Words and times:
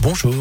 Bonjour. 0.00 0.34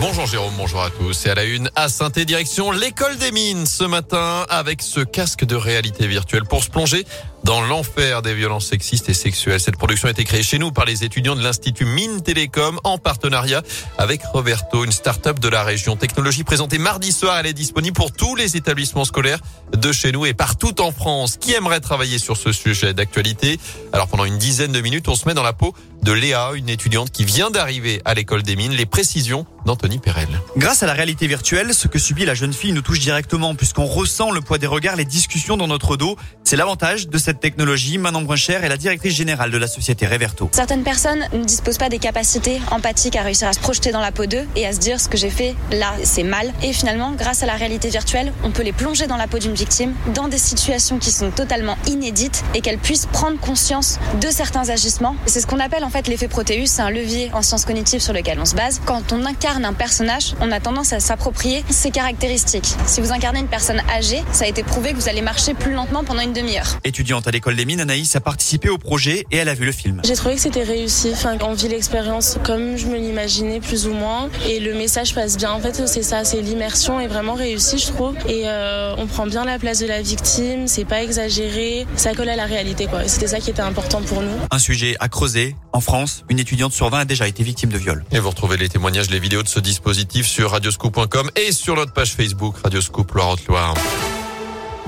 Bonjour 0.00 0.26
Jérôme, 0.26 0.54
bonjour 0.56 0.80
à 0.82 0.90
tous. 0.90 1.26
Et 1.26 1.30
à 1.30 1.34
la 1.34 1.44
une, 1.44 1.70
à 1.74 1.88
saint 1.88 2.08
direction 2.08 2.70
l'école 2.70 3.16
des 3.18 3.32
mines 3.32 3.66
ce 3.66 3.84
matin 3.84 4.46
avec 4.48 4.80
ce 4.80 5.00
casque 5.00 5.44
de 5.44 5.56
réalité 5.56 6.06
virtuelle 6.06 6.44
pour 6.44 6.62
se 6.62 6.70
plonger 6.70 7.04
dans 7.48 7.62
l'enfer 7.62 8.20
des 8.20 8.34
violences 8.34 8.66
sexistes 8.66 9.08
et 9.08 9.14
sexuelles. 9.14 9.58
Cette 9.58 9.78
production 9.78 10.06
a 10.06 10.10
été 10.10 10.22
créée 10.24 10.42
chez 10.42 10.58
nous 10.58 10.70
par 10.70 10.84
les 10.84 11.02
étudiants 11.02 11.34
de 11.34 11.42
l'Institut 11.42 11.86
Mines 11.86 12.20
Télécom 12.20 12.78
en 12.84 12.98
partenariat 12.98 13.62
avec 13.96 14.20
Roberto, 14.22 14.84
une 14.84 14.92
start-up 14.92 15.38
de 15.38 15.48
la 15.48 15.64
région. 15.64 15.96
Technologie 15.96 16.44
présentée 16.44 16.76
mardi 16.76 17.10
soir, 17.10 17.38
elle 17.38 17.46
est 17.46 17.54
disponible 17.54 17.96
pour 17.96 18.12
tous 18.12 18.36
les 18.36 18.58
établissements 18.58 19.06
scolaires 19.06 19.38
de 19.74 19.92
chez 19.92 20.12
nous 20.12 20.26
et 20.26 20.34
partout 20.34 20.78
en 20.82 20.92
France. 20.92 21.38
Qui 21.40 21.54
aimerait 21.54 21.80
travailler 21.80 22.18
sur 22.18 22.36
ce 22.36 22.52
sujet 22.52 22.92
d'actualité? 22.92 23.58
Alors 23.94 24.08
pendant 24.08 24.26
une 24.26 24.36
dizaine 24.36 24.72
de 24.72 24.82
minutes, 24.82 25.08
on 25.08 25.14
se 25.14 25.26
met 25.26 25.32
dans 25.32 25.42
la 25.42 25.54
peau 25.54 25.72
de 26.02 26.12
Léa, 26.12 26.50
une 26.54 26.68
étudiante 26.68 27.10
qui 27.10 27.24
vient 27.24 27.50
d'arriver 27.50 28.02
à 28.04 28.12
l'école 28.12 28.42
des 28.42 28.56
mines. 28.56 28.72
Les 28.72 28.86
précisions 28.86 29.46
d'Anthony 29.64 29.98
Perel. 29.98 30.28
Grâce 30.56 30.82
à 30.82 30.86
la 30.86 30.92
réalité 30.92 31.26
virtuelle, 31.26 31.74
ce 31.74 31.88
que 31.88 31.98
subit 31.98 32.24
la 32.24 32.34
jeune 32.34 32.52
fille 32.52 32.72
nous 32.72 32.82
touche 32.82 33.00
directement 33.00 33.54
puisqu'on 33.54 33.86
ressent 33.86 34.30
le 34.30 34.40
poids 34.40 34.58
des 34.58 34.66
regards, 34.66 34.96
les 34.96 35.04
discussions 35.04 35.56
dans 35.56 35.66
notre 35.66 35.96
dos. 35.96 36.16
C'est 36.44 36.56
l'avantage 36.56 37.08
de 37.08 37.18
cette 37.18 37.37
technologie. 37.38 37.98
Manon 37.98 38.22
Bruncher 38.22 38.58
est 38.62 38.68
la 38.68 38.76
directrice 38.76 39.14
générale 39.14 39.50
de 39.50 39.58
la 39.58 39.66
société 39.66 40.06
Reverto. 40.06 40.50
Certaines 40.52 40.82
personnes 40.82 41.26
ne 41.32 41.44
disposent 41.44 41.78
pas 41.78 41.88
des 41.88 41.98
capacités 41.98 42.60
empathiques 42.70 43.16
à 43.16 43.22
réussir 43.22 43.48
à 43.48 43.52
se 43.52 43.60
projeter 43.60 43.90
dans 43.92 44.00
la 44.00 44.12
peau 44.12 44.26
d'eux 44.26 44.46
et 44.56 44.66
à 44.66 44.72
se 44.72 44.78
dire 44.78 45.00
ce 45.00 45.08
que 45.08 45.16
j'ai 45.16 45.30
fait 45.30 45.54
là, 45.72 45.94
c'est 46.02 46.22
mal. 46.22 46.52
Et 46.62 46.72
finalement, 46.72 47.12
grâce 47.12 47.42
à 47.42 47.46
la 47.46 47.54
réalité 47.54 47.88
virtuelle, 47.88 48.32
on 48.44 48.50
peut 48.50 48.62
les 48.62 48.72
plonger 48.72 49.06
dans 49.06 49.16
la 49.16 49.26
peau 49.26 49.38
d'une 49.38 49.54
victime 49.54 49.94
dans 50.14 50.28
des 50.28 50.38
situations 50.38 50.98
qui 50.98 51.10
sont 51.10 51.30
totalement 51.30 51.76
inédites 51.86 52.44
et 52.54 52.60
qu'elles 52.60 52.78
puissent 52.78 53.06
prendre 53.06 53.38
conscience 53.38 53.98
de 54.20 54.28
certains 54.28 54.68
agissements. 54.68 55.16
C'est 55.26 55.40
ce 55.40 55.46
qu'on 55.46 55.60
appelle 55.60 55.84
en 55.84 55.90
fait 55.90 56.08
l'effet 56.08 56.28
Proteus, 56.28 56.66
c'est 56.66 56.82
un 56.82 56.90
levier 56.90 57.30
en 57.32 57.42
sciences 57.42 57.64
cognitives 57.64 58.00
sur 58.00 58.12
lequel 58.12 58.38
on 58.40 58.44
se 58.44 58.54
base. 58.54 58.80
Quand 58.84 59.12
on 59.12 59.24
incarne 59.24 59.64
un 59.64 59.72
personnage, 59.72 60.34
on 60.40 60.50
a 60.52 60.60
tendance 60.60 60.92
à 60.92 61.00
s'approprier 61.00 61.64
ses 61.70 61.90
caractéristiques. 61.90 62.74
Si 62.86 63.00
vous 63.00 63.12
incarnez 63.12 63.40
une 63.40 63.48
personne 63.48 63.80
âgée, 63.90 64.22
ça 64.32 64.44
a 64.44 64.48
été 64.48 64.62
prouvé 64.62 64.92
que 64.92 64.96
vous 64.96 65.08
allez 65.08 65.22
marcher 65.22 65.54
plus 65.54 65.72
lentement 65.72 66.04
pendant 66.04 66.22
une 66.22 66.32
demi-heure. 66.32 66.78
Étudiante 67.18 67.26
à 67.26 67.30
l'école 67.32 67.56
des 67.56 67.64
mines, 67.64 67.80
Anaïs 67.80 68.14
a 68.14 68.20
participé 68.20 68.68
au 68.68 68.78
projet 68.78 69.26
et 69.32 69.38
elle 69.38 69.48
a 69.48 69.54
vu 69.54 69.64
le 69.64 69.72
film. 69.72 70.00
J'ai 70.04 70.14
trouvé 70.14 70.36
que 70.36 70.40
c'était 70.40 70.62
réussi. 70.62 71.10
Enfin, 71.12 71.36
on 71.40 71.52
vit 71.52 71.66
l'expérience 71.66 72.38
comme 72.44 72.76
je 72.76 72.86
me 72.86 72.96
l'imaginais 72.96 73.58
plus 73.58 73.88
ou 73.88 73.92
moins 73.92 74.28
et 74.46 74.60
le 74.60 74.74
message 74.74 75.14
passe 75.14 75.36
bien. 75.36 75.50
En 75.50 75.58
fait, 75.58 75.86
c'est 75.86 76.04
ça, 76.04 76.24
c'est 76.24 76.40
l'immersion 76.40 77.00
est 77.00 77.08
vraiment 77.08 77.34
réussie, 77.34 77.78
je 77.78 77.88
trouve. 77.88 78.14
Et 78.28 78.42
euh, 78.44 78.94
on 78.98 79.06
prend 79.06 79.26
bien 79.26 79.44
la 79.44 79.58
place 79.58 79.80
de 79.80 79.86
la 79.86 80.00
victime, 80.00 80.68
c'est 80.68 80.84
pas 80.84 81.02
exagéré, 81.02 81.86
ça 81.96 82.14
colle 82.14 82.28
à 82.28 82.36
la 82.36 82.46
réalité, 82.46 82.86
quoi. 82.86 83.08
C'était 83.08 83.28
ça 83.28 83.40
qui 83.40 83.50
était 83.50 83.62
important 83.62 84.00
pour 84.02 84.22
nous. 84.22 84.36
Un 84.50 84.58
sujet 84.60 84.96
à 85.00 85.08
creuser. 85.08 85.56
En 85.72 85.80
France, 85.80 86.24
une 86.28 86.38
étudiante 86.38 86.72
sur 86.72 86.88
20 86.88 87.00
a 87.00 87.04
déjà 87.04 87.26
été 87.26 87.42
victime 87.42 87.70
de 87.70 87.78
viol. 87.78 88.04
Et 88.12 88.20
vous 88.20 88.30
retrouvez 88.30 88.56
les 88.56 88.68
témoignages, 88.68 89.10
les 89.10 89.18
vidéos 89.18 89.42
de 89.42 89.48
ce 89.48 89.58
dispositif 89.58 90.26
sur 90.26 90.52
radioscoop.com 90.52 91.30
et 91.34 91.50
sur 91.50 91.74
notre 91.74 91.92
page 91.92 92.12
Facebook 92.12 92.56
Radioscoop 92.62 93.10
Loire-Haute-Loire. 93.12 93.74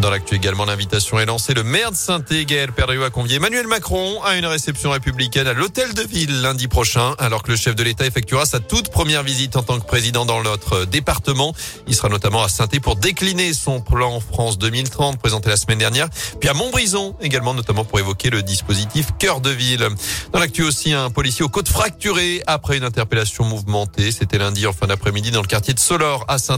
Dans 0.00 0.08
l'actu 0.08 0.34
également, 0.34 0.64
l'invitation 0.64 1.20
est 1.20 1.26
lancée. 1.26 1.52
Le 1.52 1.62
maire 1.62 1.90
de 1.90 1.96
Saint-Égal, 1.96 2.72
Père 2.72 2.88
a 2.88 3.10
convié 3.10 3.36
Emmanuel 3.36 3.66
Macron 3.66 4.22
à 4.24 4.36
une 4.36 4.46
réception 4.46 4.92
républicaine 4.92 5.46
à 5.46 5.52
l'hôtel 5.52 5.92
de 5.92 6.00
ville 6.00 6.40
lundi 6.40 6.68
prochain, 6.68 7.14
alors 7.18 7.42
que 7.42 7.50
le 7.50 7.58
chef 7.58 7.76
de 7.76 7.82
l'État 7.82 8.06
effectuera 8.06 8.46
sa 8.46 8.60
toute 8.60 8.88
première 8.88 9.22
visite 9.22 9.56
en 9.56 9.62
tant 9.62 9.78
que 9.78 9.84
président 9.84 10.24
dans 10.24 10.42
notre 10.42 10.86
département. 10.86 11.54
Il 11.86 11.94
sera 11.94 12.08
notamment 12.08 12.42
à 12.42 12.48
saint 12.48 12.66
pour 12.82 12.96
décliner 12.96 13.52
son 13.52 13.82
plan 13.82 14.20
France 14.20 14.56
2030 14.56 15.18
présenté 15.18 15.50
la 15.50 15.58
semaine 15.58 15.78
dernière, 15.78 16.08
puis 16.40 16.48
à 16.48 16.54
Montbrison 16.54 17.14
également, 17.20 17.52
notamment 17.52 17.84
pour 17.84 17.98
évoquer 17.98 18.30
le 18.30 18.42
dispositif 18.42 19.08
cœur 19.18 19.42
de 19.42 19.50
ville. 19.50 19.86
Dans 20.32 20.38
l'actu 20.38 20.62
aussi, 20.62 20.94
un 20.94 21.10
policier 21.10 21.44
aux 21.44 21.50
côtes 21.50 21.68
fracturées 21.68 22.42
après 22.46 22.78
une 22.78 22.84
interpellation 22.84 23.44
mouvementée. 23.44 24.12
C'était 24.12 24.38
lundi 24.38 24.66
en 24.66 24.72
fin 24.72 24.86
d'après-midi 24.86 25.30
dans 25.30 25.42
le 25.42 25.46
quartier 25.46 25.74
de 25.74 25.80
Solor 25.80 26.24
à 26.26 26.38
saint 26.38 26.56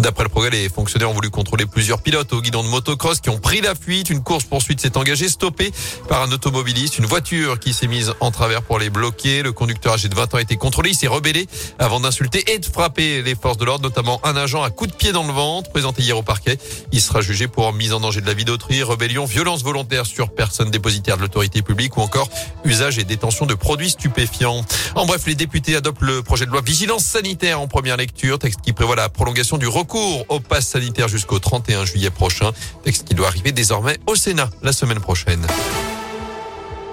D'après 0.00 0.24
le 0.24 0.30
progrès, 0.30 0.50
les 0.50 0.68
fonctionnaires 0.68 1.10
ont 1.10 1.14
voulu 1.14 1.30
contrôler 1.30 1.66
plusieurs 1.66 2.00
pilotes 2.00 2.32
au 2.32 2.40
guidon 2.40 2.64
de 2.64 2.71
motocross 2.72 3.20
qui 3.20 3.30
ont 3.30 3.38
pris 3.38 3.60
la 3.60 3.74
fuite. 3.74 4.10
Une 4.10 4.22
course 4.22 4.44
poursuite 4.44 4.80
s'est 4.80 4.96
engagée, 4.96 5.28
stoppée 5.28 5.70
par 6.08 6.22
un 6.22 6.32
automobiliste. 6.32 6.98
Une 6.98 7.06
voiture 7.06 7.60
qui 7.60 7.72
s'est 7.72 7.86
mise 7.86 8.14
en 8.20 8.30
travers 8.30 8.62
pour 8.62 8.78
les 8.78 8.90
bloquer. 8.90 9.42
Le 9.42 9.52
conducteur 9.52 9.94
âgé 9.94 10.08
de 10.08 10.14
20 10.14 10.34
ans 10.34 10.38
a 10.38 10.40
été 10.40 10.56
contrôlé. 10.56 10.90
Il 10.90 10.96
s'est 10.96 11.06
rebellé 11.06 11.46
avant 11.78 12.00
d'insulter 12.00 12.52
et 12.52 12.58
de 12.58 12.66
frapper 12.66 13.22
les 13.22 13.34
forces 13.34 13.58
de 13.58 13.64
l'ordre, 13.64 13.84
notamment 13.84 14.20
un 14.24 14.36
agent 14.36 14.62
à 14.62 14.70
coup 14.70 14.86
de 14.86 14.92
pied 14.92 15.12
dans 15.12 15.24
le 15.24 15.32
ventre. 15.32 15.70
Présenté 15.70 16.02
hier 16.02 16.16
au 16.16 16.22
parquet, 16.22 16.58
il 16.90 17.00
sera 17.00 17.20
jugé 17.20 17.46
pour 17.46 17.72
mise 17.72 17.92
en 17.92 18.00
danger 18.00 18.20
de 18.20 18.26
la 18.26 18.34
vie 18.34 18.44
d'autrui, 18.44 18.82
rébellion, 18.82 19.24
violence 19.24 19.62
volontaire 19.62 20.06
sur 20.06 20.30
personne 20.30 20.70
dépositaire 20.70 21.16
de 21.16 21.22
l'autorité 21.22 21.62
publique 21.62 21.96
ou 21.96 22.00
encore 22.00 22.28
usage 22.64 22.98
et 22.98 23.04
détention 23.04 23.46
de 23.46 23.54
produits 23.54 23.90
stupéfiants. 23.90 24.64
En 24.94 25.06
bref, 25.06 25.26
les 25.26 25.34
députés 25.34 25.76
adoptent 25.76 26.02
le 26.02 26.22
projet 26.22 26.46
de 26.46 26.50
loi 26.50 26.62
vigilance 26.62 27.04
sanitaire 27.04 27.60
en 27.60 27.68
première 27.68 27.96
lecture, 27.96 28.38
texte 28.38 28.60
qui 28.62 28.72
prévoit 28.72 28.96
la 28.96 29.08
prolongation 29.08 29.58
du 29.58 29.66
recours 29.66 30.24
au 30.28 30.40
pass 30.40 30.66
sanitaire 30.66 31.08
jusqu'au 31.08 31.38
31 31.38 31.84
juillet 31.84 32.10
prochain. 32.10 32.52
Texte 32.82 33.08
qui 33.08 33.14
doit 33.14 33.28
arriver 33.28 33.52
désormais 33.52 33.98
au 34.06 34.14
Sénat 34.14 34.50
la 34.62 34.72
semaine 34.72 35.00
prochaine. 35.00 35.46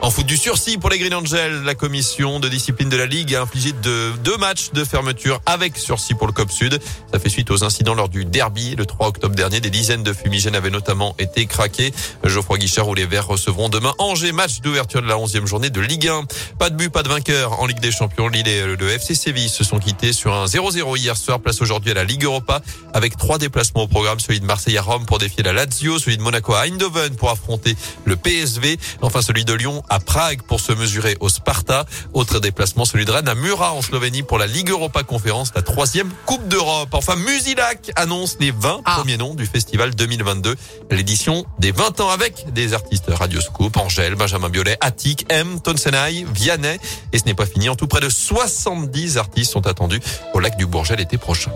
En 0.09 0.11
foot 0.11 0.25
du 0.25 0.37
sursis 0.37 0.79
pour 0.79 0.89
les 0.89 0.97
Green 0.97 1.13
Angels, 1.13 1.61
la 1.63 1.75
commission 1.75 2.39
de 2.39 2.49
discipline 2.49 2.89
de 2.89 2.97
la 2.97 3.05
Ligue 3.05 3.35
a 3.35 3.43
infligé 3.43 3.73
de, 3.73 4.11
deux 4.23 4.37
matchs 4.37 4.71
de 4.73 4.83
fermeture 4.83 5.39
avec 5.45 5.77
sursis 5.77 6.15
pour 6.15 6.25
le 6.25 6.33
COP 6.33 6.49
Sud. 6.49 6.79
Ça 7.13 7.19
fait 7.19 7.29
suite 7.29 7.51
aux 7.51 7.63
incidents 7.63 7.93
lors 7.93 8.09
du 8.09 8.25
derby 8.25 8.75
le 8.75 8.87
3 8.87 9.09
octobre 9.09 9.35
dernier. 9.35 9.61
Des 9.61 9.69
dizaines 9.69 10.01
de 10.01 10.11
fumigènes 10.11 10.55
avaient 10.55 10.71
notamment 10.71 11.13
été 11.19 11.45
craqués. 11.45 11.93
Geoffroy 12.23 12.57
Guichard 12.57 12.87
ou 12.87 12.95
les 12.95 13.05
Verts 13.05 13.27
recevront 13.27 13.69
demain 13.69 13.93
Angers, 13.99 14.31
match 14.31 14.61
d'ouverture 14.61 15.03
de 15.03 15.07
la 15.07 15.13
11e 15.13 15.45
journée 15.45 15.69
de 15.69 15.79
Ligue 15.79 16.07
1. 16.07 16.23
Pas 16.57 16.71
de 16.71 16.75
but, 16.75 16.89
pas 16.89 17.03
de 17.03 17.09
vainqueur 17.09 17.61
en 17.61 17.67
Ligue 17.67 17.79
des 17.79 17.91
Champions. 17.91 18.29
Lille 18.29 18.47
et 18.47 18.65
le 18.65 18.89
FC 18.89 19.13
Séville 19.13 19.49
se 19.49 19.63
sont 19.63 19.77
quittés 19.77 20.11
sur 20.11 20.33
un 20.33 20.45
0-0 20.45 20.97
hier 20.97 21.17
soir. 21.17 21.39
Place 21.39 21.61
aujourd'hui 21.61 21.91
à 21.91 21.93
la 21.93 22.03
Ligue 22.03 22.23
Europa 22.23 22.63
avec 22.95 23.15
trois 23.15 23.37
déplacements 23.37 23.83
au 23.83 23.87
programme. 23.87 24.19
Celui 24.19 24.39
de 24.39 24.45
Marseille 24.45 24.79
à 24.79 24.81
Rome 24.81 25.05
pour 25.05 25.19
défier 25.19 25.43
la 25.43 25.53
Lazio, 25.53 25.99
celui 25.99 26.17
de 26.17 26.23
Monaco 26.23 26.55
à 26.55 26.61
Eindhoven 26.65 27.15
pour 27.15 27.29
affronter 27.29 27.75
le 28.05 28.15
PSV. 28.15 28.79
Enfin 29.03 29.21
celui 29.21 29.45
de 29.45 29.53
Lyon 29.53 29.83
à 29.87 29.98
Prague 29.99 30.41
pour 30.43 30.59
se 30.59 30.71
mesurer 30.71 31.17
au 31.19 31.29
Sparta. 31.29 31.85
Autre 32.13 32.39
déplacement, 32.39 32.85
celui 32.85 33.05
de 33.05 33.11
Rennes 33.11 33.27
à 33.27 33.35
Murat 33.35 33.73
en 33.73 33.81
Slovénie 33.81 34.23
pour 34.23 34.37
la 34.37 34.47
Ligue 34.47 34.69
Europa 34.69 35.03
Conférence, 35.03 35.51
la 35.55 35.61
troisième 35.61 36.09
Coupe 36.25 36.47
d'Europe. 36.47 36.89
Enfin, 36.93 37.15
Musilac 37.15 37.91
annonce 37.95 38.37
les 38.39 38.51
20 38.51 38.81
ah. 38.85 38.95
premiers 38.97 39.17
noms 39.17 39.35
du 39.35 39.45
festival 39.45 39.95
2022. 39.95 40.55
L'édition 40.91 41.45
des 41.59 41.71
20 41.71 41.99
ans 42.01 42.09
avec 42.09 42.51
des 42.53 42.73
artistes 42.73 43.05
Radioscoop, 43.07 43.77
Angèle, 43.77 44.15
Benjamin 44.15 44.49
Biolay, 44.49 44.77
Attic, 44.81 45.25
M, 45.29 45.59
Tonsenay, 45.61 46.25
Vianney. 46.33 46.79
Et 47.13 47.19
ce 47.19 47.25
n'est 47.25 47.33
pas 47.33 47.45
fini. 47.45 47.69
En 47.69 47.75
tout, 47.75 47.87
près 47.87 48.01
de 48.01 48.09
70 48.09 49.17
artistes 49.17 49.51
sont 49.51 49.67
attendus 49.67 49.99
au 50.33 50.39
lac 50.39 50.57
du 50.57 50.65
Bourget 50.65 50.95
l'été 50.95 51.17
prochain. 51.17 51.51